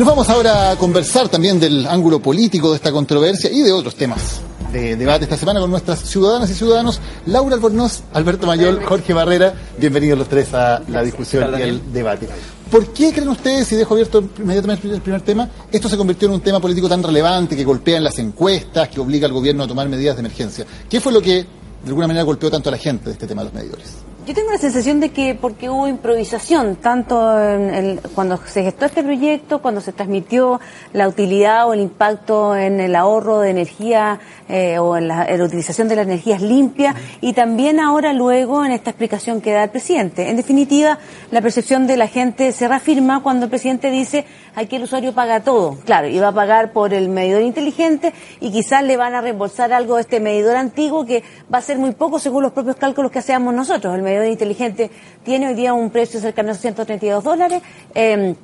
[0.00, 3.96] Nos vamos ahora a conversar también del ángulo político de esta controversia y de otros
[3.96, 4.40] temas
[4.72, 9.54] de debate esta semana con nuestras ciudadanas y ciudadanos, Laura Albornoz, Alberto Mayol, Jorge Barrera.
[9.76, 12.28] Bienvenidos los tres a la discusión y el debate.
[12.70, 16.34] ¿Por qué creen ustedes, y dejo abierto inmediatamente el primer tema, esto se convirtió en
[16.34, 19.66] un tema político tan relevante que golpea en las encuestas, que obliga al gobierno a
[19.66, 20.64] tomar medidas de emergencia?
[20.88, 23.42] ¿Qué fue lo que de alguna manera golpeó tanto a la gente de este tema
[23.42, 24.07] de los medidores?
[24.28, 28.84] Yo tengo la sensación de que porque hubo improvisación, tanto en el, cuando se gestó
[28.84, 30.60] este proyecto, cuando se transmitió
[30.92, 35.38] la utilidad o el impacto en el ahorro de energía eh, o en la, en
[35.38, 39.64] la, utilización de las energías limpias y también ahora luego en esta explicación que da
[39.64, 40.28] el presidente.
[40.28, 40.98] En definitiva,
[41.30, 45.40] la percepción de la gente se reafirma cuando el presidente dice aquí el usuario paga
[45.40, 45.78] todo.
[45.86, 49.72] Claro, y va a pagar por el medidor inteligente y quizás le van a reembolsar
[49.72, 51.22] algo de este medidor antiguo que
[51.52, 53.94] va a ser muy poco según los propios cálculos que hacemos nosotros.
[53.94, 54.90] El medidor inteligente
[55.24, 57.62] tiene hoy día un precio cercano a 132 dólares.
[57.94, 58.34] Eh,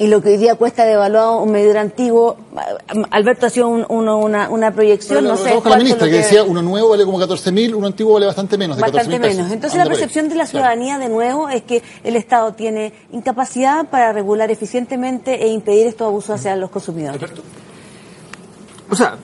[0.00, 2.38] y lo que hoy día cuesta devaluado un medidor antiguo.
[3.10, 5.52] Alberto hacía un, uno, una, una, proyección, no, no sé.
[5.60, 8.24] con la ministra que, que, decía uno nuevo vale como 14 mil, uno antiguo vale
[8.24, 8.78] bastante menos.
[8.78, 9.52] De bastante menos.
[9.52, 11.02] Entonces la percepción de la ciudadanía claro.
[11.02, 16.30] de nuevo es que el Estado tiene incapacidad para regular eficientemente e impedir estos abusos
[16.30, 17.20] hacia los consumidores.
[17.20, 17.42] Alberto.
[18.88, 19.18] O sea,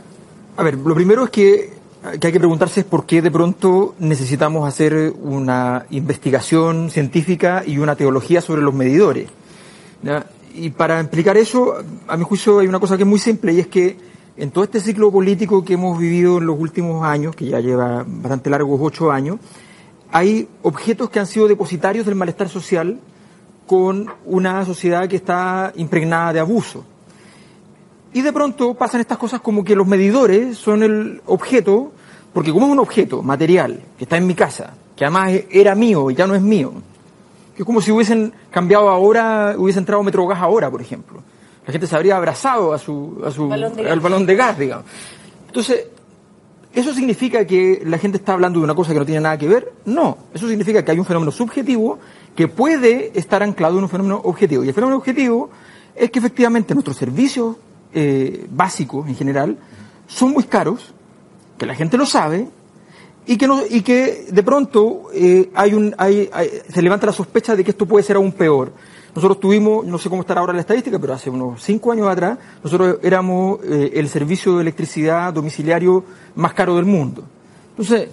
[0.58, 1.75] a ver, lo primero es que
[2.20, 7.78] que hay que preguntarse es por qué de pronto necesitamos hacer una investigación científica y
[7.78, 9.28] una teología sobre los medidores.
[10.54, 11.74] Y para explicar eso,
[12.06, 13.96] a mi juicio hay una cosa que es muy simple y es que
[14.36, 18.04] en todo este ciclo político que hemos vivido en los últimos años, que ya lleva
[18.06, 19.38] bastante largos ocho años,
[20.12, 22.98] hay objetos que han sido depositarios del malestar social
[23.66, 26.84] con una sociedad que está impregnada de abuso.
[28.12, 31.92] Y de pronto pasan estas cosas como que los medidores son el objeto,
[32.36, 36.10] porque como es un objeto material que está en mi casa, que además era mío
[36.10, 36.70] y ya no es mío,
[37.54, 41.22] que es como si hubiesen cambiado ahora, hubiese entrado Metrogas ahora, por ejemplo.
[41.66, 44.84] La gente se habría abrazado a su, a su, balón al balón de gas, digamos.
[45.46, 45.86] Entonces,
[46.74, 49.48] ¿eso significa que la gente está hablando de una cosa que no tiene nada que
[49.48, 49.72] ver?
[49.86, 50.18] No.
[50.34, 51.98] Eso significa que hay un fenómeno subjetivo
[52.34, 54.62] que puede estar anclado en un fenómeno objetivo.
[54.62, 55.48] Y el fenómeno objetivo
[55.94, 57.56] es que efectivamente nuestros servicios
[57.94, 59.56] eh, básicos en general
[60.06, 60.92] son muy caros,
[61.58, 62.48] que la gente lo sabe,
[63.26, 67.12] y que, no, y que de pronto eh, hay un, hay, hay, se levanta la
[67.12, 68.72] sospecha de que esto puede ser aún peor.
[69.16, 72.38] Nosotros tuvimos, no sé cómo estará ahora la estadística, pero hace unos cinco años atrás,
[72.62, 76.04] nosotros éramos eh, el servicio de electricidad domiciliario
[76.36, 77.24] más caro del mundo.
[77.70, 78.08] Entonces,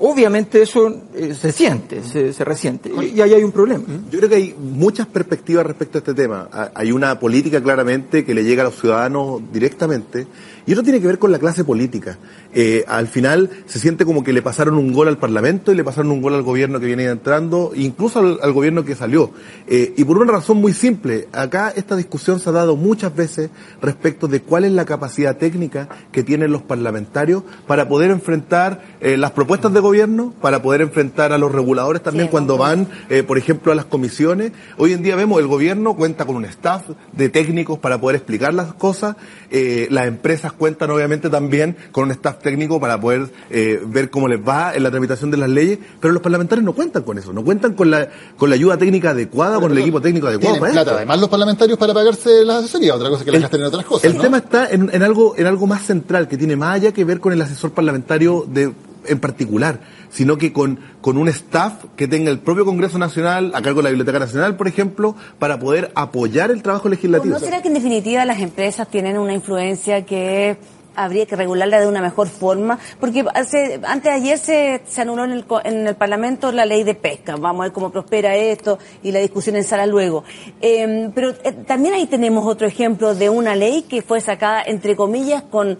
[0.00, 3.84] obviamente eso eh, se siente, se, se resiente, y, ahí hay un problema.
[4.10, 6.48] Yo creo que hay muchas perspectivas respecto a este tema.
[6.74, 10.26] Hay una política claramente que le llega a los ciudadanos directamente,
[10.66, 12.18] y eso tiene que ver con la clase política.
[12.54, 15.84] Eh, al final se siente como que le pasaron un gol al Parlamento y le
[15.84, 19.30] pasaron un gol al gobierno que viene entrando, incluso al, al gobierno que salió.
[19.66, 23.50] Eh, y por una razón muy simple, acá esta discusión se ha dado muchas veces
[23.80, 29.16] respecto de cuál es la capacidad técnica que tienen los parlamentarios para poder enfrentar eh,
[29.16, 32.86] las propuestas de gobierno, para poder enfrentar a los reguladores también sí, cuando van,
[33.26, 34.52] por ejemplo, a las comisiones.
[34.76, 38.54] Hoy en día vemos el gobierno cuenta con un staff de técnicos para poder explicar
[38.54, 39.16] las cosas,
[39.50, 44.40] las empresas cuentan obviamente también con un staff técnico para poder eh, ver cómo les
[44.40, 47.44] va en la tramitación de las leyes, pero los parlamentarios no cuentan con eso, no
[47.44, 50.60] cuentan con la con la ayuda técnica adecuada, pero con el equipo técnico adecuado.
[50.60, 53.66] Para plata, además los parlamentarios para pagarse las asesorías, otra cosa que les gasten en
[53.66, 54.04] otras cosas.
[54.04, 54.22] El ¿no?
[54.22, 57.20] tema está en, en, algo en algo más central que tiene más allá que ver
[57.20, 58.72] con el asesor parlamentario de
[59.06, 59.80] en particular,
[60.10, 63.84] sino que con, con un staff que tenga el propio Congreso Nacional, a cargo de
[63.84, 67.34] la Biblioteca Nacional, por ejemplo, para poder apoyar el trabajo legislativo.
[67.34, 70.56] ¿No será que en definitiva las empresas tienen una influencia que
[70.94, 75.24] habría que regularla de una mejor forma, porque hace, antes de ayer se, se anuló
[75.24, 78.78] en el, en el Parlamento la ley de pesca, vamos a ver cómo prospera esto
[79.02, 80.24] y la discusión en sala luego.
[80.60, 84.96] Eh, pero eh, también ahí tenemos otro ejemplo de una ley que fue sacada, entre
[84.96, 85.78] comillas, con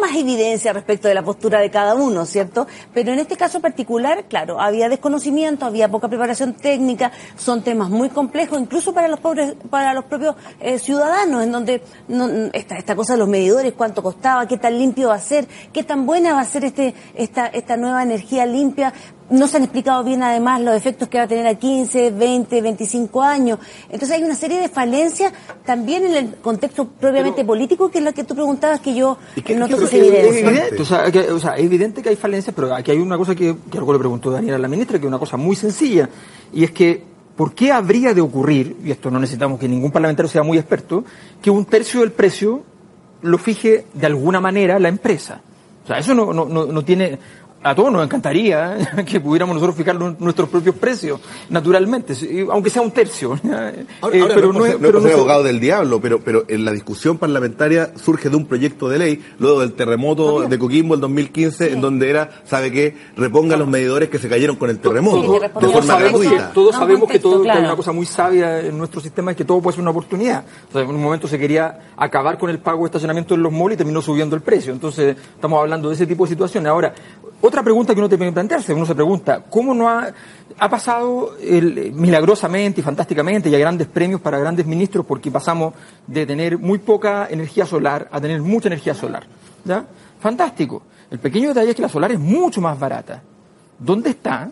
[0.00, 2.66] más evidencia respecto de la postura de cada uno, ¿cierto?
[2.94, 8.08] Pero en este caso particular, claro, había desconocimiento, había poca preparación técnica, son temas muy
[8.08, 12.96] complejos, incluso para los pobres, para los propios eh, ciudadanos, en donde no, esta, esta
[12.96, 16.34] cosa de los medidores, cuánto costaba, qué tan limpio va a ser, qué tan buena
[16.34, 18.92] va a ser este, esta, esta nueva energía limpia
[19.32, 22.60] no se han explicado bien además los efectos que va a tener a 15, 20,
[22.60, 23.58] 25 años.
[23.84, 25.32] Entonces hay una serie de falencias
[25.64, 29.16] también en el contexto propiamente político, que es lo que tú preguntabas, que yo
[29.56, 30.80] no es evidente.
[30.80, 33.56] O sea, o sea, es evidente que hay falencias, pero aquí hay una cosa que,
[33.70, 36.08] que algo le preguntó Daniel a la ministra, que es una cosa muy sencilla,
[36.52, 37.02] y es que
[37.36, 41.04] ¿por qué habría de ocurrir, y esto no necesitamos que ningún parlamentario sea muy experto,
[41.40, 42.62] que un tercio del precio
[43.22, 45.40] lo fije de alguna manera la empresa?
[45.84, 47.18] O sea, eso no, no, no tiene,
[47.62, 49.04] a todos nos encantaría ¿eh?
[49.06, 52.14] que pudiéramos nosotros fijar nuestros propios precios, naturalmente,
[52.50, 53.38] aunque sea un tercio.
[53.44, 58.36] Eh, pero no, es, abogado del diablo, pero, pero en la discusión parlamentaria surge de
[58.36, 62.72] un proyecto de ley, luego del terremoto de Coquimbo el 2015, en donde era, ¿sabe
[62.72, 62.96] qué?
[63.16, 65.40] Reponga los medidores que se cayeron con el terremoto.
[65.60, 69.30] todos sabemos que, todos sabemos que todo, es una cosa muy sabia en nuestro sistema
[69.30, 70.44] es que todo puede ser una oportunidad.
[70.74, 73.76] en un momento se quería acabar con el pago de estacionamiento en los malls y
[73.76, 74.72] terminó subiendo el precio.
[74.72, 76.68] Entonces, estamos hablando de ese tipo de situaciones.
[76.68, 76.94] Ahora,
[77.42, 80.10] otra pregunta que uno tiene que plantearse, uno se pregunta, ¿cómo no ha,
[80.58, 81.36] ha pasado
[81.92, 85.74] milagrosamente y fantásticamente y a grandes premios para grandes ministros porque pasamos
[86.06, 89.24] de tener muy poca energía solar a tener mucha energía solar?
[89.64, 89.84] ¿Ya?
[90.20, 90.82] Fantástico.
[91.10, 93.22] El pequeño detalle es que la solar es mucho más barata.
[93.78, 94.50] ¿Dónde está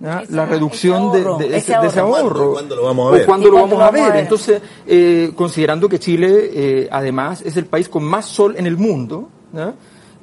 [0.00, 2.52] la reducción de, ese, ahorro.
[2.52, 3.26] ¿Cuándo, lo vamos a ver?
[3.26, 4.16] ¿Cuándo, lo vamos a ver?
[4.16, 8.76] Entonces, eh, considerando que Chile, eh, además, es el país con más sol en el
[8.76, 9.74] mundo, ¿no?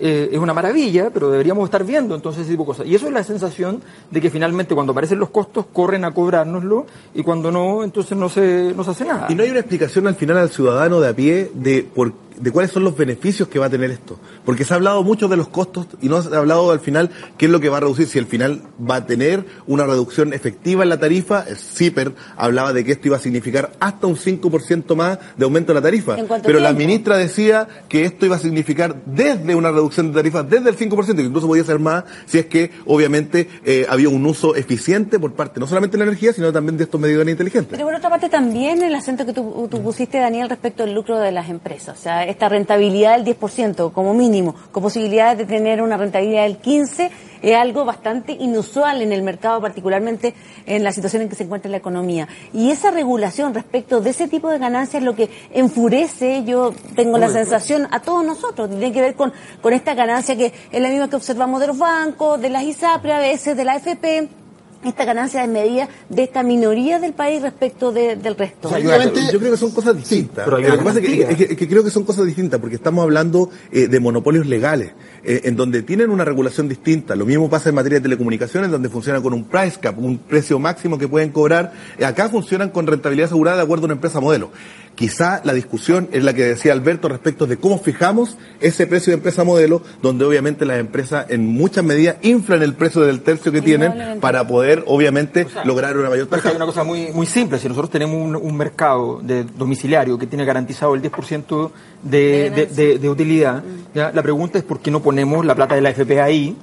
[0.06, 2.86] Eh, es una maravilla, pero deberíamos estar viendo entonces ese tipo de cosas.
[2.86, 6.86] Y eso es la sensación de que finalmente cuando aparecen los costos corren a cobrárnoslo
[7.14, 9.28] y cuando no, entonces no se, no se hace nada.
[9.30, 12.52] Y no hay una explicación al final al ciudadano de a pie de por de
[12.52, 14.20] cuáles son los beneficios que va a tener esto.
[14.46, 17.10] Porque se ha hablado mucho de los costos y no se ha hablado al final
[17.38, 20.34] qué es lo que va a reducir, si al final va a tener una reducción
[20.34, 21.46] efectiva en la tarifa.
[21.48, 25.74] El CIPER hablaba de que esto iba a significar hasta un 5% más de aumento
[25.74, 26.18] de la tarifa.
[26.44, 30.70] Pero la ministra decía que esto iba a significar desde una reducción de tarifa, desde
[30.70, 34.56] el 5%, que incluso podía ser más si es que obviamente eh, había un uso
[34.56, 37.72] eficiente por parte no solamente de la energía, sino también de estos medidores inteligentes.
[37.72, 41.20] Pero por otra parte también el acento que tú, tú pusiste, Daniel, respecto al lucro
[41.20, 41.98] de las empresas.
[41.98, 46.62] O sea, esta rentabilidad del 10% como mínimo, con posibilidades de tener una rentabilidad del
[46.62, 47.10] 15%,
[47.44, 50.34] es algo bastante inusual en el mercado, particularmente
[50.66, 52.28] en la situación en que se encuentra la economía.
[52.54, 57.18] Y esa regulación respecto de ese tipo de ganancias es lo que enfurece, yo tengo
[57.18, 58.70] la sensación, a todos nosotros.
[58.70, 61.78] Tiene que ver con, con esta ganancia que es la misma que observamos de los
[61.78, 64.43] bancos, de las ISAPRE a veces, de la AFP
[64.84, 68.70] esta ganancia de medida de esta minoría del país respecto del resto.
[68.78, 70.46] yo creo que son cosas distintas.
[70.46, 73.88] pero lo que pasa es que, creo que son cosas distintas porque estamos hablando eh,
[73.88, 74.92] de monopolios legales,
[75.24, 77.16] eh, en donde tienen una regulación distinta.
[77.16, 80.60] Lo mismo pasa en materia de telecomunicaciones, donde funcionan con un price cap, un precio
[80.60, 81.74] máximo que pueden cobrar.
[82.04, 84.52] Acá funcionan con rentabilidad asegurada de acuerdo a una empresa modelo.
[84.96, 89.16] Quizá la discusión es la que decía Alberto respecto de cómo fijamos ese precio de
[89.16, 93.62] empresa modelo, donde obviamente las empresas en muchas medidas inflan el precio del tercio que
[93.62, 96.50] tienen para poder obviamente lograr una mayor tasa.
[96.50, 100.46] Hay una cosa muy, muy simple, si nosotros tenemos un, mercado de domiciliario que tiene
[100.46, 101.72] garantizado el 10%
[102.04, 103.64] de, de, de, utilidad,
[103.96, 104.12] ¿ya?
[104.14, 106.56] la pregunta es por qué no ponemos la plata de la FP ahí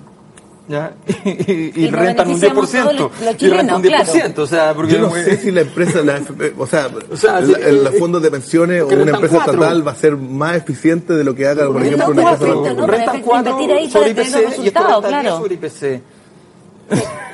[1.25, 3.11] y, rentan un 10%.
[3.39, 4.39] y rentan un 10%.
[4.39, 6.21] O sea, porque Yo no sé si la empresa, la
[6.59, 11.15] o sea, los fondos de pensiones o una empresa estatal va a ser más eficiente
[11.15, 12.87] de lo que haga, por ejemplo, una empresa.
[12.87, 13.59] rentan 4
[13.91, 16.03] sobre IPC y esto renta sobre IPC.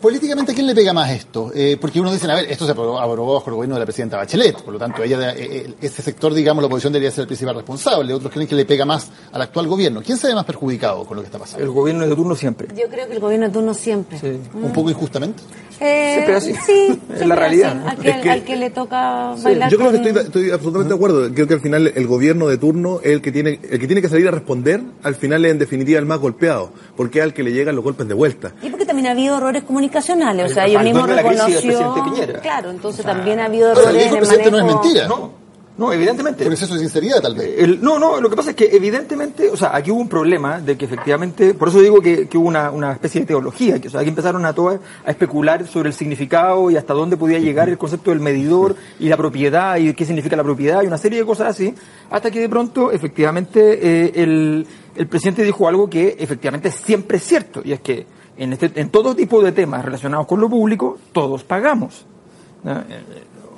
[0.00, 1.50] Políticamente, ¿a quién le pega más esto?
[1.54, 4.16] Eh, porque uno dice, a ver, esto se aprobó, bajo el gobierno de la presidenta
[4.16, 7.26] Bachelet, por lo tanto, ella, eh, eh, ese sector, digamos, la oposición debería ser el
[7.26, 8.14] principal responsable.
[8.14, 10.02] Otros creen que le pega más al actual gobierno.
[10.04, 11.64] ¿Quién se ve más perjudicado con lo que está pasando?
[11.64, 12.68] El gobierno de turno siempre.
[12.74, 14.18] Yo creo que el gobierno de turno siempre.
[14.54, 15.42] ¿Un poco injustamente?
[15.80, 17.76] Eh, sí, es la realidad.
[17.86, 19.70] Al, que, le toca bailar.
[19.70, 21.32] Yo creo que estoy, absolutamente de acuerdo.
[21.32, 24.02] Creo que al final el gobierno de turno es el que tiene, el que tiene
[24.02, 27.34] que salir a responder, al final es en definitiva el más golpeado, porque es al
[27.34, 28.52] que le llegan los golpes de vuelta.
[28.62, 31.94] Y porque también ha habido errores comunicacionales, o sea, ellos mismos reconoció.
[32.42, 34.50] Claro, entonces también ha habido errores en el manejo.
[34.50, 35.08] no es mentira.
[35.08, 35.43] No.
[35.76, 36.44] No, evidentemente.
[36.44, 37.80] Por exceso de sinceridad, tal vez.
[37.80, 40.76] no, no, lo que pasa es que evidentemente, o sea, aquí hubo un problema de
[40.76, 44.00] que efectivamente, por eso digo que, hubo una, una, especie de teología, que o sea,
[44.00, 47.76] aquí empezaron a todas a especular sobre el significado y hasta dónde podía llegar el
[47.76, 51.26] concepto del medidor y la propiedad y qué significa la propiedad y una serie de
[51.26, 51.74] cosas así,
[52.08, 57.24] hasta que de pronto, efectivamente, eh, el, el presidente dijo algo que efectivamente siempre es
[57.24, 60.98] cierto, y es que en, este, en todo tipo de temas relacionados con lo público,
[61.12, 62.06] todos pagamos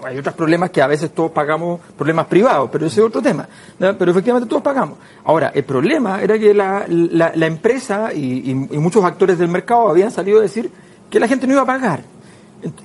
[0.05, 3.49] hay otros problemas que a veces todos pagamos, problemas privados, pero ese es otro tema.
[3.79, 4.99] Pero efectivamente todos pagamos.
[5.25, 10.39] Ahora, el problema era que la, la, empresa y, muchos actores del mercado habían salido
[10.39, 10.71] a decir
[11.11, 12.03] que la gente no iba a pagar.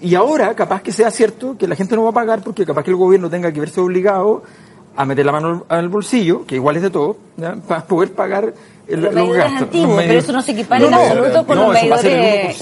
[0.01, 2.83] Y ahora, capaz que sea cierto que la gente no va a pagar porque capaz
[2.83, 4.43] que el gobierno tenga que verse obligado
[4.95, 7.17] a meter la mano al bolsillo, que igual es de todo,
[7.67, 8.53] para poder pagar
[8.91, 9.61] el, Los los medidores gastos.
[9.61, 11.81] antiguos, Los pero medidores- eso no se equipara en no, absoluto con no, los a
[11.81, 12.03] medidores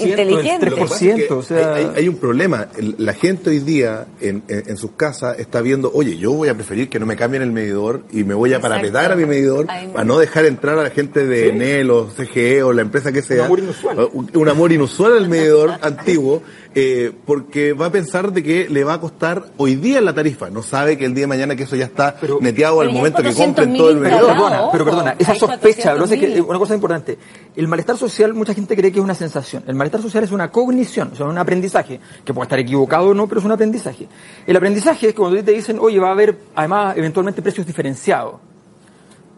[0.04, 0.70] el inteligentes.
[0.70, 1.74] Lo que pasa es 3%, que o sea...
[1.74, 2.68] hay, hay- hay un problema.
[2.98, 6.54] La gente hoy día en, en- en sus casas está viendo, oye, yo voy a
[6.54, 8.74] preferir que no me cambien el medidor y me voy a Exacto.
[8.76, 12.62] parapetar a mi medidor para no dejar entrar a la gente de Enel o CGE
[12.62, 13.46] o la empresa que sea.
[13.46, 14.08] amor inusual.
[14.12, 16.42] Un, un amor inusual al medidor antiguo,
[16.74, 20.50] eh, porque va a pensar de que le va a costar hoy día la tarifa.
[20.50, 22.98] No sabe que el día de mañana que eso ya está Pero- neteado al Pero
[22.98, 23.98] momento que 400.000 compren todo el.
[23.98, 26.48] Pero perdona, pero perdona, esa sospecha, lo que pasa es que 400.000.
[26.48, 27.18] una cosa importante,
[27.56, 30.50] el malestar social mucha gente cree que es una sensación, el malestar social es una
[30.52, 34.06] cognición, o sea, un aprendizaje, que puede estar equivocado o no, pero es un aprendizaje.
[34.46, 38.34] El aprendizaje es que cuando te dicen, oye, va a haber además eventualmente precios diferenciados.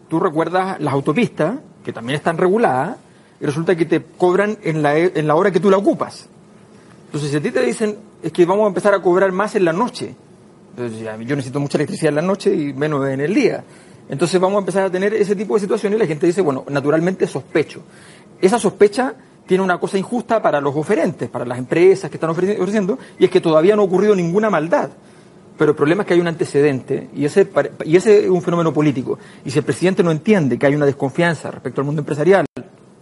[0.07, 2.97] Tú recuerdas las autopistas, que también están reguladas,
[3.41, 6.29] y resulta que te cobran en la, en la hora que tú la ocupas.
[7.13, 9.65] Entonces, si a ti te dicen, es que vamos a empezar a cobrar más en
[9.65, 10.15] la noche,
[10.71, 13.63] entonces, yo necesito mucha electricidad en la noche y menos en el día.
[14.09, 16.65] Entonces vamos a empezar a tener ese tipo de situaciones y la gente dice, bueno,
[16.69, 17.83] naturalmente sospecho.
[18.41, 19.13] Esa sospecha
[19.45, 23.25] tiene una cosa injusta para los oferentes, para las empresas que están ofreci- ofreciendo, y
[23.25, 24.89] es que todavía no ha ocurrido ninguna maldad.
[25.55, 27.47] Pero el problema es que hay un antecedente y ese,
[27.85, 29.19] y ese es un fenómeno político.
[29.45, 32.47] Y si el presidente no entiende que hay una desconfianza respecto al mundo empresarial,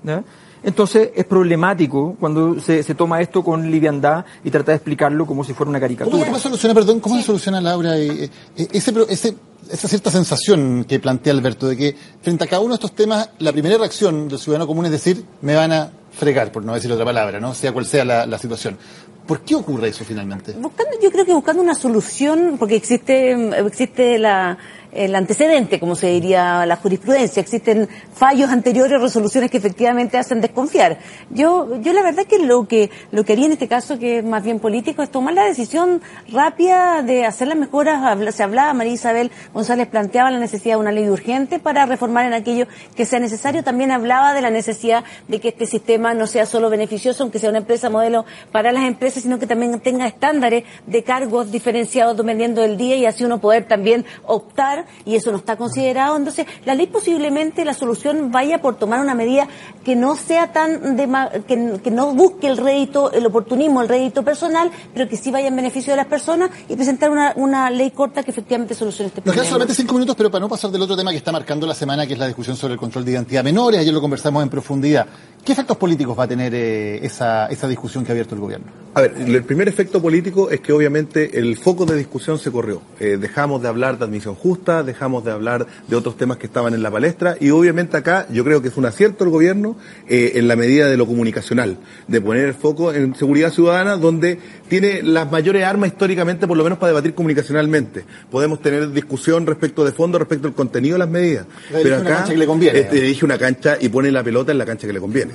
[0.04, 0.22] ¿ya?
[0.64, 5.44] Entonces es problemático cuando se, se toma esto con liviandad y trata de explicarlo como
[5.44, 6.34] si fuera una ¿Cómo caricatura.
[6.36, 9.36] se soluciona, perdón, cómo se soluciona, Laura, eh, eh, ese, ese-
[9.72, 13.30] esa cierta sensación que plantea Alberto de que frente a cada uno de estos temas,
[13.40, 16.92] la primera reacción del ciudadano común es decir, me van a fregar, por no decir
[16.92, 17.54] otra palabra, ¿no?
[17.54, 18.78] Sea cual sea la, la situación.
[19.26, 20.54] ¿Por qué ocurre eso finalmente?
[20.60, 24.58] Buscando, yo creo que buscando una solución, porque existe, existe la,
[24.94, 31.00] el antecedente, como se diría la jurisprudencia, existen fallos anteriores, resoluciones que efectivamente hacen desconfiar.
[31.30, 34.24] Yo, yo la verdad que lo que lo que haría en este caso, que es
[34.24, 38.02] más bien político, es tomar la decisión rápida de hacer las mejoras.
[38.36, 42.34] Se hablaba, María Isabel González planteaba la necesidad de una ley urgente para reformar en
[42.34, 43.64] aquello que sea necesario.
[43.64, 47.50] También hablaba de la necesidad de que este sistema no sea solo beneficioso, aunque sea
[47.50, 52.62] una empresa modelo para las empresas, sino que también tenga estándares de cargos diferenciados dependiendo
[52.62, 56.16] del día y así uno poder también optar y eso no está considerado.
[56.18, 59.48] Entonces, la ley posiblemente la solución vaya por tomar una medida
[59.84, 64.24] que no sea tan dema- que, que no busque el rédito, el oportunismo, el rédito
[64.24, 67.92] personal, pero que sí vaya en beneficio de las personas y presentar una, una ley
[67.92, 69.42] corta que efectivamente solucione este Nos problema.
[69.44, 71.74] quedan solamente cinco minutos, pero para no pasar del otro tema que está marcando la
[71.76, 74.50] semana, que es la discusión sobre el control de identidad menores, ayer lo conversamos en
[74.50, 75.06] profundidad.
[75.44, 78.68] ¿Qué efectos políticos va a tener eh, esa, esa discusión que ha abierto el gobierno?
[78.94, 82.82] A ver, el primer efecto político es que obviamente el foco de discusión se corrió.
[83.00, 86.74] Eh, dejamos de hablar de admisión justa, dejamos de hablar de otros temas que estaban
[86.74, 89.76] en la palestra y obviamente acá yo creo que es un acierto el gobierno
[90.08, 94.40] eh, en la medida de lo comunicacional, de poner el foco en seguridad ciudadana donde
[94.70, 98.06] tiene las mayores armas históricamente por lo menos para debatir comunicacionalmente.
[98.32, 101.46] Podemos tener discusión respecto de fondo, respecto al contenido de las medidas.
[101.72, 104.52] Le elige una cancha que le conviene, este, elige una cancha y pone la pelota
[104.52, 105.34] en la cancha que le conviene.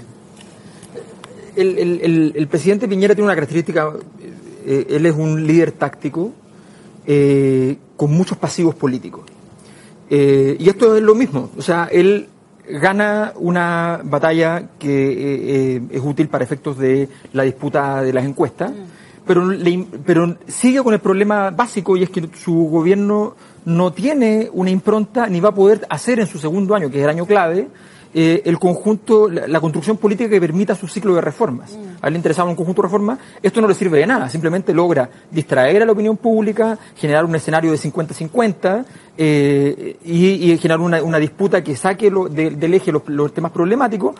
[1.56, 3.90] el, el- el- el presidente Piñera tiene una característica,
[4.66, 6.32] eh, él es un líder táctico
[7.06, 9.24] eh, con muchos pasivos políticos.
[10.08, 12.28] Eh, y esto es lo mismo, o sea, él
[12.68, 18.24] gana una batalla que eh, eh, es útil para efectos de la disputa de las
[18.24, 18.72] encuestas,
[19.26, 23.34] pero, le pero sigue con el problema básico y es que su gobierno
[23.64, 27.04] no tiene una impronta ni va a poder hacer en su segundo año, que es
[27.04, 27.68] el año clave,
[28.18, 31.76] eh, el conjunto, la, la construcción política que permita su ciclo de reformas.
[32.00, 34.72] A él le interesaba un conjunto de reformas, esto no le sirve de nada, simplemente
[34.72, 38.84] logra distraer a la opinión pública, generar un escenario de 50-50
[39.18, 43.34] eh, y, y generar una, una disputa que saque lo- de- del eje los, los
[43.34, 44.14] temas problemáticos,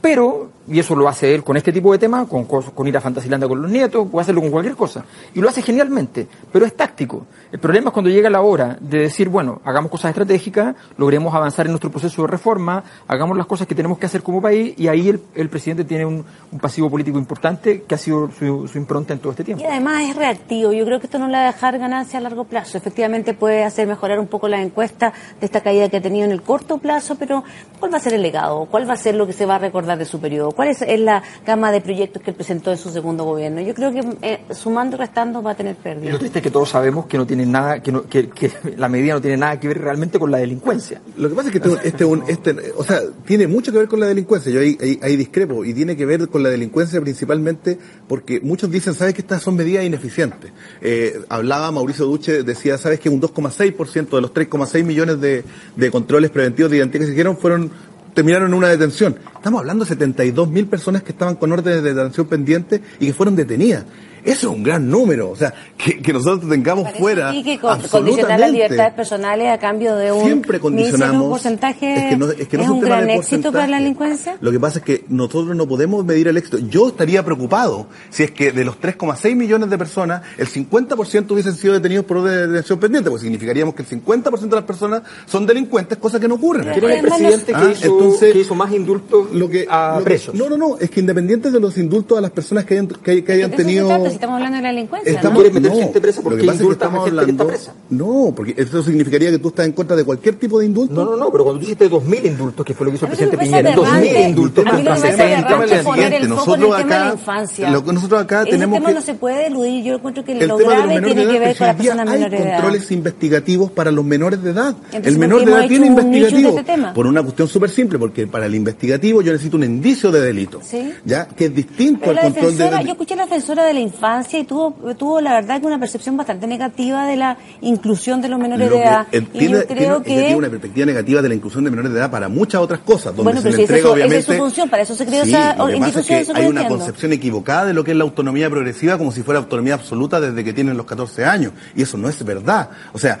[0.00, 3.00] pero, y eso lo hace él con este tipo de temas, con, con ir a
[3.00, 5.04] Fantasilanda con los nietos, puede hacerlo con cualquier cosa.
[5.34, 7.26] Y lo hace genialmente, pero es táctico.
[7.50, 11.66] El problema es cuando llega la hora de decir, bueno, hagamos cosas estratégicas, logremos avanzar
[11.66, 14.86] en nuestro proceso de reforma, hagamos las cosas que tenemos que hacer como país, y
[14.86, 19.12] ahí el, presidente tiene un, un pasivo político importante que ha sido su, su impronta
[19.12, 19.64] en todo este tiempo.
[19.64, 20.72] Y además es reactivo.
[20.72, 22.78] Yo creo que esto no le va a dejar ganancia a largo plazo.
[22.78, 26.30] Efectivamente puede hacer mejorar un poco la encuesta de esta caída que ha tenido en
[26.30, 27.42] el corto plazo, pero
[27.80, 28.66] ¿cuál va a ser el legado?
[28.66, 30.52] ¿Cuál va a ser lo que se va a recordar de su periodo?
[30.60, 33.62] ¿Cuál es, es la gama de proyectos que él presentó en su segundo gobierno?
[33.62, 36.12] Yo creo que eh, sumando y restando va a tener Y pérdida.
[36.12, 38.90] lo triste es que todos sabemos que no tiene nada, que, no- que, que la
[38.90, 41.00] medida no tiene nada que ver realmente con la delincuencia.
[41.16, 43.88] Lo que pasa es que este, este, un- este- o sea, tiene mucho que ver
[43.88, 44.52] con la delincuencia.
[44.52, 48.70] Yo ahí, ahí- ahí discrepo y tiene que ver con la delincuencia principalmente porque muchos
[48.70, 50.52] dicen, sabes que estas son medidas ineficientes.
[50.82, 55.42] Eh, hablaba Mauricio Duche, decía, sabes que un 2,6% de los 3,6 millones de,
[55.74, 57.70] de controles preventivos de identidad que se hicieron fueron
[58.14, 59.16] terminaron en una detención.
[59.34, 63.12] Estamos hablando de 72 mil personas que estaban con órdenes de detención pendientes y que
[63.12, 63.84] fueron detenidas.
[64.24, 65.30] Eso es un gran número.
[65.30, 67.30] O sea, que, que nosotros tengamos Parece fuera.
[67.30, 71.14] aquí que con- condicionar las libertades personales a cambio de un Siempre condicionamos.
[71.16, 73.66] mísero porcentaje es que no, es que no es es un gran de éxito para
[73.66, 74.36] la delincuencia.
[74.40, 76.58] Lo que pasa es que nosotros no podemos medir el éxito.
[76.58, 81.54] Yo estaría preocupado si es que de los 3,6 millones de personas, el 50% hubiesen
[81.54, 85.02] sido detenidos por orden de detención pendiente, pues significaríamos que el 50% de las personas
[85.26, 86.62] son delincuentes, cosa que no ocurre.
[86.72, 89.92] ¿Quién es el presidente que, Ah, hizo, entonces, que hizo más indultos Lo que, a
[89.94, 90.34] lo que- presos?
[90.34, 93.24] no, no, no, es que independientes de los indultos a las personas que hayan, que,
[93.24, 93.88] que hayan tenido...
[94.10, 95.40] si estamos hablando de la delincuencia, Estamos- ¿no?
[95.50, 96.22] ¿Quieres meter gente presa?
[96.22, 97.74] ¿Por lo que qué pasa es que indultas a estamos gente que está hablando- presa?
[97.90, 100.94] No, porque eso significaría que tú estás en contra de cualquier tipo de indulto.
[100.94, 103.10] No, no, no, pero cuando tú hiciste 2.000 indultos, que fue lo que hizo el
[103.10, 105.24] presidente Piñera, parece 2.000 aberrante- indultos contra me parece 60.
[105.24, 107.92] aberrante es poner el siguiente, foco en el nosotros tema de la acá- lo que
[107.92, 109.84] nosotros acá tenemos tema que- no se puede eludir.
[109.84, 111.56] Yo encuentro que el lo tema de los grave menores tiene de que edad, ver
[111.56, 112.54] con las personas hay menores de edad.
[112.56, 114.74] controles investigativos para los menores de edad.
[114.92, 116.48] El ¿por menor de edad tiene investigativo.
[116.50, 116.92] este tema?
[116.94, 120.60] Por una cuestión súper simple, porque para el investigativo yo necesito un indicio de delito.
[120.62, 120.92] Sí.
[121.04, 121.26] ¿Ya?
[121.28, 123.99] Que es distinto Pero al control de yo escuché a la defensora de la infancia
[124.32, 128.38] y tuvo, tuvo la verdad que una percepción bastante negativa de la inclusión de los
[128.38, 129.06] menores Lo de edad.
[129.12, 131.70] y tiene, yo tiene- creo ella que tiene una perspectiva negativa de la inclusión de
[131.70, 133.88] menores de edad para muchas otras cosas, donde Bueno, se le si entrega es su-
[133.88, 134.18] esa obviamente...
[134.18, 136.22] es su función, para eso se creó Sí, esa lo que pasa es institución, que
[136.22, 136.76] eso lo hay una entiendo.
[136.78, 140.42] concepción equivocada de lo que es la autonomía progresiva como si fuera autonomía absoluta desde
[140.44, 142.70] que tienen los 14 años, y eso no es verdad.
[142.92, 143.18] O sea,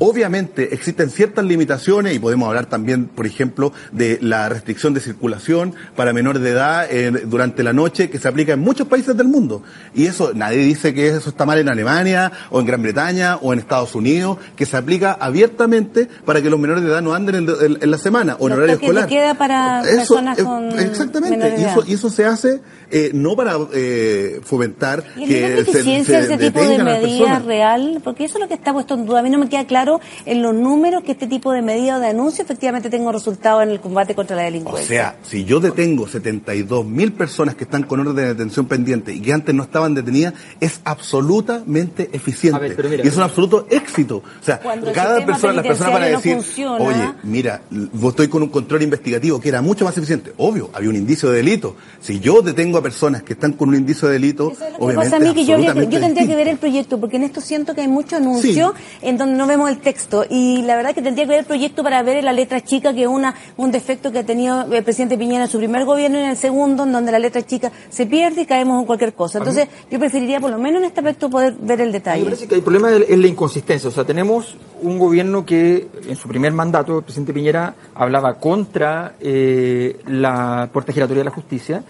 [0.00, 5.74] Obviamente existen ciertas limitaciones y podemos hablar también, por ejemplo, de la restricción de circulación
[5.96, 9.26] para menores de edad eh, durante la noche que se aplica en muchos países del
[9.26, 9.62] mundo.
[9.94, 13.52] Y eso, nadie dice que eso está mal en Alemania o en Gran Bretaña o
[13.52, 17.34] en Estados Unidos, que se aplica abiertamente para que los menores de edad no anden
[17.34, 19.08] en, en- en la semana o en horario escolar.
[19.08, 21.88] queda para personas con Exactamente, menores de y eso, edad.
[21.88, 25.78] y eso se hace eh, no para eh, fomentar ¿Y el nivel de que se,
[25.78, 27.44] eficiencia de se ese tipo de detengan a las medida personas.
[27.46, 28.00] real?
[28.04, 29.20] Porque eso es lo que está puesto en duda.
[29.20, 32.00] A mí no me queda claro en los números que este tipo de medida o
[32.00, 34.86] de anuncio efectivamente tenga resultado en el combate contra la O delincuencia.
[34.86, 39.20] sea, si yo detengo 72 mil personas que están con orden de detención pendiente y
[39.20, 42.58] que antes no estaban detenidas, es absolutamente eficiente.
[42.60, 44.16] Ver, mira, y es un absoluto éxito.
[44.18, 46.38] O sea, Cuando cada persona, las personas van a decir, no
[46.76, 50.32] oye, funciona- mira, vos estoy con un control investigativo que era mucho más eficiente.
[50.36, 51.76] Obvio, había un indicio de delito.
[52.00, 54.78] Si yo detengo a personas que están con un indicio de delito, Eso es lo
[54.78, 55.56] que obviamente pasa a mí, que yo,
[56.00, 59.36] tendría que ver el proyecto, porque en esto siento que hay mucho anuncio en donde
[59.36, 60.24] no vemos el texto.
[60.28, 62.94] Y la verdad que tendría que ver el proyecto para ver en la letra chica,
[62.94, 66.18] que es una, un defecto que ha tenido el presidente Piñera en su primer gobierno
[66.18, 69.14] y en el segundo, en donde la letra chica se pierde y caemos en cualquier
[69.14, 69.38] cosa.
[69.38, 72.24] Entonces, yo preferiría, por lo menos en este aspecto, poder ver el mí me detalle.
[72.24, 73.88] parece que el problema es es la inconsistencia.
[73.88, 79.14] O sea, tenemos un gobierno que en su primer mandato, el presidente Piñera hablaba contra
[79.20, 81.82] eh, la puerta giratoria de la justicia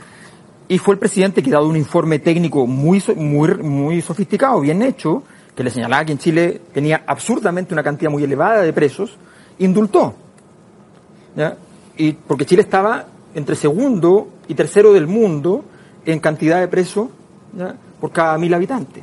[0.68, 5.22] y fue el presidente que, dado un informe técnico muy, muy, muy sofisticado, bien hecho,
[5.56, 9.16] que le señalaba que en Chile tenía absurdamente una cantidad muy elevada de presos,
[9.58, 10.14] indultó.
[11.96, 15.64] Y porque Chile estaba entre segundo y tercero del mundo
[16.04, 17.08] en cantidad de presos
[18.00, 19.02] por cada mil habitantes.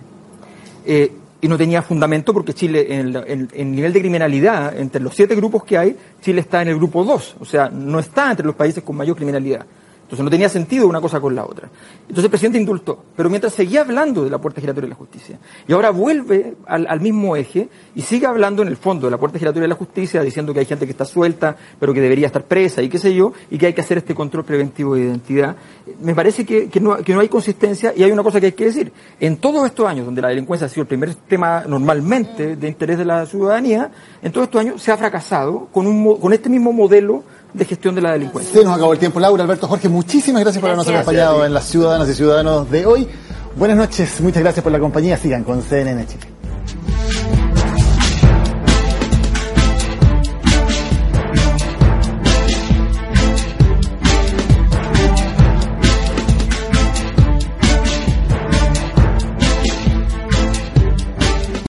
[0.86, 3.16] Eh, y no tenía fundamento porque Chile, en
[3.54, 7.04] el, nivel de criminalidad, entre los siete grupos que hay, Chile está en el grupo
[7.04, 9.66] 2, o sea, no está entre los países con mayor criminalidad.
[10.06, 11.68] Entonces no tenía sentido una cosa con la otra.
[12.02, 15.40] Entonces el presidente indultó, pero mientras seguía hablando de la puerta giratoria de la justicia,
[15.68, 19.18] y ahora vuelve al, al mismo eje y sigue hablando en el fondo de la
[19.18, 22.28] puerta giratoria de la justicia, diciendo que hay gente que está suelta, pero que debería
[22.28, 25.02] estar presa y qué sé yo, y que hay que hacer este control preventivo de
[25.02, 25.56] identidad.
[26.00, 28.52] Me parece que, que no, que no hay consistencia y hay una cosa que hay
[28.52, 28.94] que decir.
[29.20, 33.00] En todos estos años, donde la delincuencia ha sido el primer tema normalmente de interés
[33.00, 33.90] de la ciudadanía,
[34.22, 37.24] en todos estos años se ha fracasado con, un, con este mismo modelo
[37.56, 38.54] de gestión de la delincuencia.
[38.54, 41.66] Se nos acabó el tiempo, Laura, Alberto, Jorge, muchísimas gracias por habernos acompañado en las
[41.66, 43.08] Ciudadanas y Ciudadanos de hoy.
[43.56, 45.16] Buenas noches, muchas gracias por la compañía.
[45.18, 46.35] Sigan con CNN Chile.